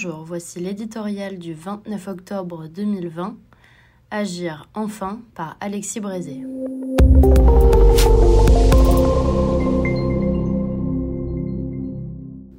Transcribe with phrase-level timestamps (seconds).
[0.00, 3.36] Bonjour, voici l'éditorial du 29 octobre 2020.
[4.12, 6.44] Agir enfin par Alexis Brézé.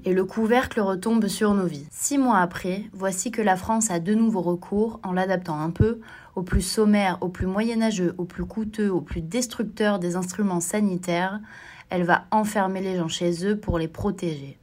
[0.03, 1.87] Et le couvercle retombe sur nos vies.
[1.91, 6.01] Six mois après, voici que la France a de nouveaux recours, en l'adaptant un peu,
[6.35, 11.39] au plus sommaire, au plus moyenâgeux, au plus coûteux, au plus destructeur des instruments sanitaires,
[11.89, 14.57] elle va enfermer les gens chez eux pour les protéger.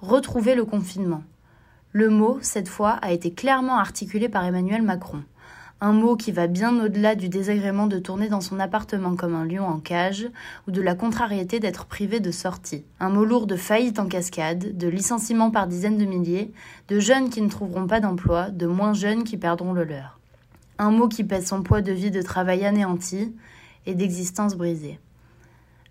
[0.00, 1.24] Retrouver le confinement.
[1.92, 5.24] Le mot, cette fois, a été clairement articulé par Emmanuel Macron.
[5.80, 9.44] Un mot qui va bien au-delà du désagrément de tourner dans son appartement comme un
[9.44, 10.28] lion en cage,
[10.68, 12.84] ou de la contrariété d'être privé de sortie.
[13.00, 16.52] Un mot lourd de faillite en cascade, de licenciements par dizaines de milliers,
[16.86, 20.20] de jeunes qui ne trouveront pas d'emploi, de moins jeunes qui perdront le leur.
[20.78, 23.34] Un mot qui pèse son poids de vie de travail anéanti
[23.86, 25.00] et d'existence brisée.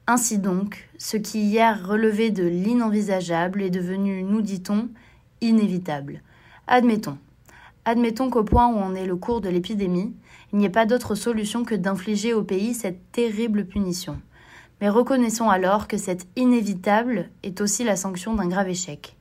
[0.08, 4.88] Ainsi donc, ce qui hier relevait de l'inenvisageable est devenu, nous dit-on,
[5.42, 6.22] inévitable.
[6.68, 7.18] Admettons.
[7.86, 10.14] Admettons qu'au point où on est le cours de l'épidémie,
[10.52, 14.20] il n'y ait pas d'autre solution que d'infliger au pays cette terrible punition.
[14.82, 19.16] Mais reconnaissons alors que cet inévitable est aussi la sanction d'un grave échec.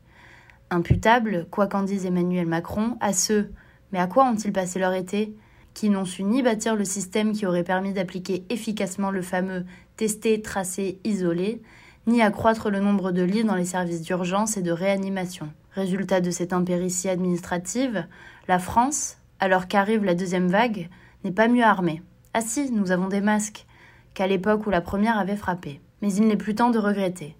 [0.70, 3.50] Imputable, quoi qu'en dise Emmanuel Macron, à ceux,
[3.92, 5.34] mais à quoi ont-ils passé leur été
[5.74, 9.64] qui n'ont su ni bâtir le système qui aurait permis d'appliquer efficacement le fameux
[9.96, 11.62] tester, tracer, isoler,
[12.08, 15.50] ni accroître le nombre de lits dans les services d'urgence et de réanimation.
[15.74, 18.06] Résultat de cette impéritie administrative,
[18.48, 20.88] la France, alors qu'arrive la deuxième vague,
[21.22, 22.02] n'est pas mieux armée.
[22.32, 23.66] Ah si, nous avons des masques,
[24.14, 25.80] qu'à l'époque où la première avait frappé.
[26.00, 27.36] Mais il n'est plus temps de regretter.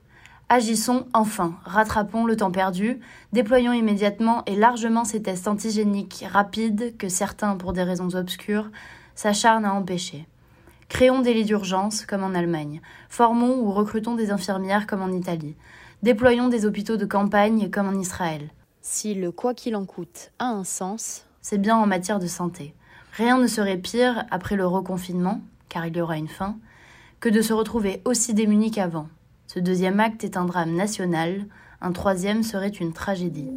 [0.51, 3.01] Agissons enfin, rattrapons le temps perdu,
[3.33, 8.71] déployons immédiatement et largement ces tests antigéniques rapides que certains, pour des raisons obscures,
[9.15, 10.27] s'acharnent à empêcher.
[10.89, 12.81] Créons des lits d'urgence, comme en Allemagne.
[13.09, 15.55] Formons ou recrutons des infirmières, comme en Italie.
[16.03, 18.49] Déployons des hôpitaux de campagne, comme en Israël.
[18.81, 22.75] Si le quoi qu'il en coûte a un sens, c'est bien en matière de santé.
[23.13, 26.57] Rien ne serait pire, après le reconfinement, car il y aura une fin,
[27.21, 29.09] que de se retrouver aussi démunis qu'avant.
[29.47, 31.47] Ce deuxième acte est un drame national,
[31.81, 33.51] un troisième serait une tragédie.